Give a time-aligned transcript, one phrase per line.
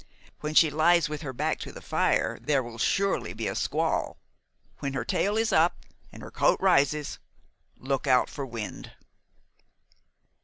[0.39, 4.17] When she lies with her back to the fire, there will surely be a squall.
[4.79, 7.19] When her tail is up and her coat rises,
[7.77, 8.93] look out for wind."